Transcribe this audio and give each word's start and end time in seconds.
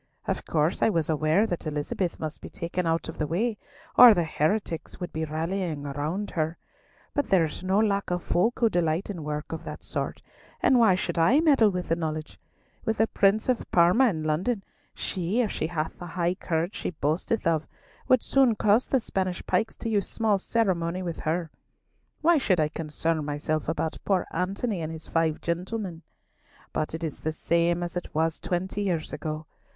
Of 0.25 0.47
course 0.47 0.81
I 0.81 0.89
was 0.89 1.11
aware 1.11 1.45
that 1.45 1.67
Elizabeth 1.67 2.19
must 2.19 2.41
be 2.41 2.49
taken 2.49 2.87
out 2.87 3.07
of 3.07 3.19
the 3.19 3.27
way, 3.27 3.59
or 3.95 4.15
the 4.15 4.23
heretics 4.23 4.99
would 4.99 5.13
be 5.13 5.25
rallying 5.25 5.83
round 5.83 6.31
her; 6.31 6.57
but 7.13 7.29
there 7.29 7.45
is 7.45 7.63
no 7.63 7.77
lack 7.79 8.09
of 8.09 8.23
folk 8.23 8.57
who 8.57 8.67
delight 8.67 9.11
in 9.11 9.23
work 9.23 9.51
of 9.51 9.63
that 9.65 9.83
sort, 9.83 10.23
and 10.59 10.79
why 10.79 10.95
should 10.95 11.19
I 11.19 11.39
meddle 11.39 11.69
with 11.69 11.89
the 11.89 11.95
knowledge? 11.95 12.39
With 12.83 12.97
the 12.97 13.05
Prince 13.05 13.47
of 13.47 13.63
Parma 13.71 14.07
in 14.09 14.23
London, 14.23 14.63
she, 14.95 15.41
if 15.41 15.51
she 15.51 15.67
hath 15.67 15.99
the 15.99 16.07
high 16.07 16.33
courage 16.33 16.73
she 16.73 16.89
boasteth 16.89 17.45
of, 17.45 17.67
would 18.07 18.23
soon 18.23 18.55
cause 18.55 18.87
the 18.87 18.99
Spanish 18.99 19.45
pikes 19.45 19.75
to 19.75 19.87
use 19.87 20.09
small 20.09 20.39
ceremony 20.39 21.03
with 21.03 21.19
her! 21.19 21.51
Why 22.21 22.39
should 22.39 22.59
I 22.59 22.69
concern 22.69 23.23
myself 23.23 23.69
about 23.69 23.99
poor 24.03 24.25
Antony 24.31 24.81
and 24.81 24.91
his 24.91 25.05
five 25.07 25.41
gentlemen? 25.41 26.01
But 26.73 26.95
it 26.95 27.03
is 27.03 27.19
the 27.19 27.31
same 27.33 27.83
as 27.83 27.95
it 27.95 28.15
was 28.15 28.39
twenty 28.39 28.81
years 28.81 29.13
ago. 29.13 29.45